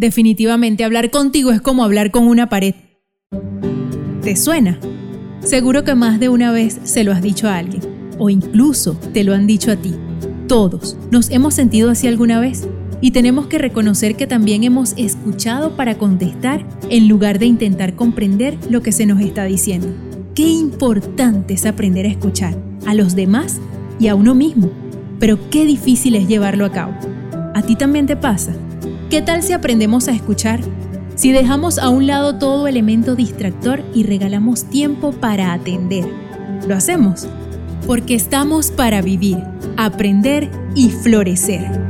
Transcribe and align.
Definitivamente 0.00 0.82
hablar 0.82 1.10
contigo 1.10 1.52
es 1.52 1.60
como 1.60 1.84
hablar 1.84 2.10
con 2.10 2.26
una 2.26 2.48
pared. 2.48 2.74
¿Te 4.22 4.34
suena? 4.34 4.80
Seguro 5.40 5.84
que 5.84 5.94
más 5.94 6.18
de 6.18 6.30
una 6.30 6.52
vez 6.52 6.80
se 6.84 7.04
lo 7.04 7.12
has 7.12 7.20
dicho 7.20 7.50
a 7.50 7.58
alguien, 7.58 7.82
o 8.18 8.30
incluso 8.30 8.94
te 9.12 9.24
lo 9.24 9.34
han 9.34 9.46
dicho 9.46 9.70
a 9.70 9.76
ti. 9.76 9.92
Todos 10.48 10.96
nos 11.10 11.28
hemos 11.28 11.52
sentido 11.52 11.90
así 11.90 12.08
alguna 12.08 12.40
vez 12.40 12.66
y 13.02 13.10
tenemos 13.10 13.46
que 13.46 13.58
reconocer 13.58 14.16
que 14.16 14.26
también 14.26 14.64
hemos 14.64 14.94
escuchado 14.96 15.76
para 15.76 15.98
contestar 15.98 16.66
en 16.88 17.06
lugar 17.06 17.38
de 17.38 17.44
intentar 17.44 17.94
comprender 17.94 18.56
lo 18.70 18.80
que 18.80 18.92
se 18.92 19.04
nos 19.04 19.20
está 19.20 19.44
diciendo. 19.44 19.88
Qué 20.34 20.48
importante 20.48 21.52
es 21.52 21.66
aprender 21.66 22.06
a 22.06 22.10
escuchar 22.10 22.56
a 22.86 22.94
los 22.94 23.14
demás 23.14 23.60
y 23.98 24.08
a 24.08 24.14
uno 24.14 24.34
mismo, 24.34 24.70
pero 25.18 25.50
qué 25.50 25.66
difícil 25.66 26.14
es 26.14 26.26
llevarlo 26.26 26.64
a 26.64 26.72
cabo. 26.72 26.94
¿A 27.54 27.60
ti 27.60 27.76
también 27.76 28.06
te 28.06 28.16
pasa? 28.16 28.54
¿Qué 29.10 29.22
tal 29.22 29.42
si 29.42 29.52
aprendemos 29.52 30.06
a 30.06 30.12
escuchar? 30.12 30.60
Si 31.16 31.32
dejamos 31.32 31.78
a 31.78 31.88
un 31.88 32.06
lado 32.06 32.38
todo 32.38 32.68
elemento 32.68 33.16
distractor 33.16 33.82
y 33.92 34.04
regalamos 34.04 34.70
tiempo 34.70 35.10
para 35.10 35.52
atender. 35.52 36.04
¿Lo 36.68 36.76
hacemos? 36.76 37.26
Porque 37.88 38.14
estamos 38.14 38.70
para 38.70 39.02
vivir, 39.02 39.38
aprender 39.76 40.48
y 40.76 40.90
florecer. 40.90 41.89